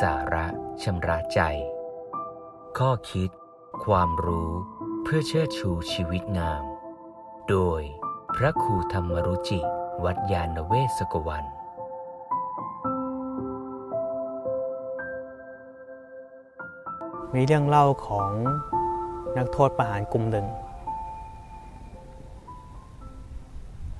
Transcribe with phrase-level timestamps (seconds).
[0.00, 0.46] สาระ
[0.82, 1.40] ชำระใจ
[2.78, 3.30] ข้อคิด
[3.84, 4.50] ความรู้
[5.02, 6.64] เพื่อเชิดชูชีวิตงาม
[7.48, 7.82] โดย
[8.36, 9.60] พระครูธรรมรุจิ
[10.04, 11.44] วัดยาณเวศกวัน
[17.34, 18.30] มีเรื่องเล่าของ
[19.36, 20.46] นักโทษประหารกลุ่มหนึ่ง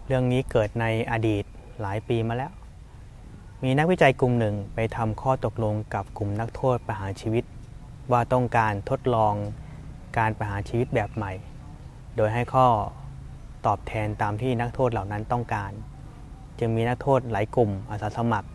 [0.06, 1.44] เรื่องนี้เกิดในอดีต
[1.80, 2.52] หลายปีมาแล้ว
[3.66, 7.44] มีนักวิจัยกลุ่มหนึ่งไปทำข้อตกลงกับกลุ่มนักโทษประหารชีวิต
[8.10, 9.34] ว่าต้องการทดลอง
[10.18, 11.32] การประหารชีวิตแบบใหม่
[12.16, 12.66] โดยให้ข้อ
[13.66, 15.72] ตอบแทนตามที่นักโทษเหล่านั้นต้องการ
[16.58, 18.48] จึงมีนักโทษหลายกลุ่มอาสาสมัคร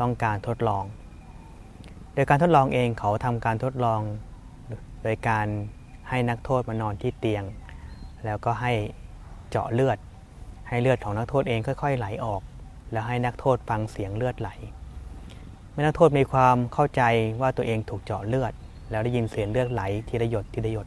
[0.00, 0.84] ต้องการทดลอง
[2.14, 4.00] โดยการทดลองเองเขาทำการทดลอง
[5.02, 5.46] โดยการ
[6.08, 7.44] ให้นักโทษมานอนที่เตียง
[8.24, 8.72] แล้วก็ให้
[9.50, 9.98] เจาะเลือด
[10.68, 12.42] ให้เลือดของนักโทษเองค่อย ๆ ไหลออก
[12.92, 14.50] แล้วให้นักโทษฟังเสียงเลือดไหล
[15.70, 17.02] เมื่อนักโทษมีความเข้าใจ
[17.40, 18.52] ว่าตัวเองถูกเจาะเลือด
[18.90, 20.86] แล้วได้ยินเสียงเลือดไหลทีละหยดทีละหยด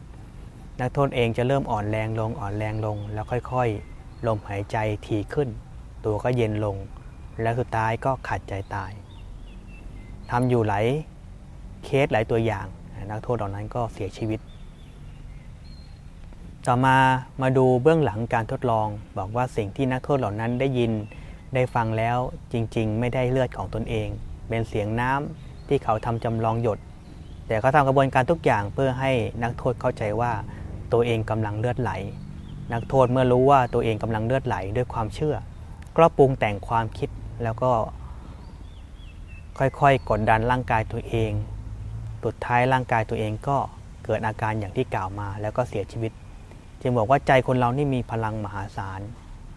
[0.79, 5.49] นักโทษเองจะเริ่มอ่อนแรงลงอ่อนแรงลง แล้วค่อยๆ ลมหายใจทีขึ้น
[6.05, 6.75] ตัวก็เย็นลง
[7.41, 8.91] แล้วสุดท้ายก็ขาดใจตาย
[10.31, 10.85] ทำอยู่หลาย
[11.83, 12.65] เคสหลายตัวอย่าง
[13.11, 14.39] นักโทษเหล่านั้นก็เสียชีวิต
[16.67, 16.97] ต่อมา
[17.41, 20.91] มาดูเบื้องหลังการทดลอง บอกว่าสิ่งที่นักโทษเหล่านั้นได้ยิน
[21.53, 22.17] ได้ฟังแล้ว
[22.53, 24.07] จริงๆ ไม่ได้เลือดของตนเอง
[24.49, 26.79] เป็นเสียงน้ำที่เขาทำจำลองหยด
[27.47, 29.11] แต่เขาทำกระบวนการทุกอย่างเพื่อให้
[29.43, 30.31] นักโทษเข้าใจว่า
[30.93, 31.91] ตัวเองกำลังเลือดไหล
[32.73, 35.35] นักโทษเมื่อรู้ว่าตัวเองกำลังเลือดไหลด้วยความเชื่อ
[35.95, 37.09] ก็ปรุงแต่งความคิด
[37.43, 37.71] แล้วก็
[39.59, 41.31] ค่อยๆ กดดันร่างกายตัวเอง
[42.23, 43.57] สุดท้ายร่างกายตัวเองก็
[44.05, 46.11] เกิดอาการอย่างที่กล่าวมาแล้วก็เสียชีวิต
[46.81, 49.01] จึงบอกว่าใจคนเรานี่มีพลังมหาศาล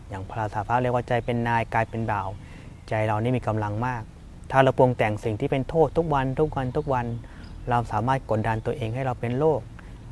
[0.08, 2.28] อย่างพระสาพระเรียกว่าใจเป็นนายกายเป็นบ่าว
[2.88, 4.02] ใจเรานี่มีกำลังมาก
[4.50, 7.06] ถ้าเราปรุงแต่งสิ่งที่เป็นโทษทุกวันทุกวันทุกวัน
[7.70, 9.60] เราสามารถกดดันตัวเองให้เราเป็นโรค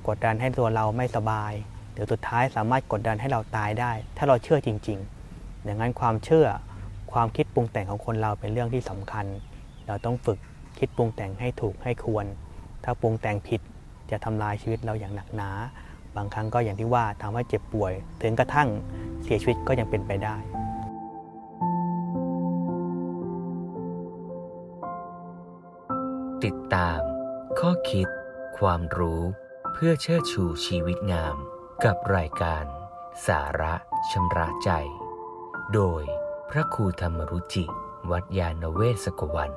[0.09, 1.53] กดดันให้ตัวเราไม่สบาย
[1.93, 4.99] เดี๋ยวสุดท้ายสามารถกดดันให้เราตายได้ ถ้าเราเชื่อจริง
[5.33, 6.47] ๆ ดังนั้นความเชื่อ
[7.13, 9.27] ความคิดปรุงแต่งของคนเราเป็นเรื่องที่สำคัญ
[9.87, 10.39] เราต้องฝึก
[10.79, 12.27] คิดปรุงแต่งให้ถูกให้ควร
[12.85, 13.61] ถ้าปรุงแต่งผิด
[14.11, 15.51] จะทำลายชีวิตเราอย่างหนักหนา
[16.17, 17.93] บางครั้งก็อย่างที่ว่าทำให้เจ็บป่วย
[18.23, 18.69] ถึงกระทั่ง
[19.23, 20.37] เสียชีวิตก็ยังเป็นไปได้
[26.45, 27.01] ติดตาม
[27.59, 28.09] ข้อคิด
[28.59, 29.23] ความรู้
[29.73, 31.37] เพื่อเชิดชูชีวิตงาม
[31.85, 32.65] กับรายการ
[33.27, 33.75] สาระ
[34.11, 34.71] ชำระใจ
[35.75, 36.03] โดย
[36.51, 37.65] พระครูธรรมรุจิ
[38.11, 39.51] วัดยาณเวศกวัน